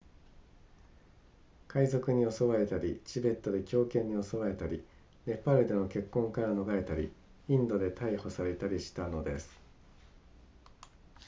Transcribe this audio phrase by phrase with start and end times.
[1.67, 4.83] 海賊に襲われたりチベットで狂犬に襲われたり
[5.27, 7.11] ネパールでの結婚から逃れたり
[7.49, 9.55] インドで逮捕されたりしたのです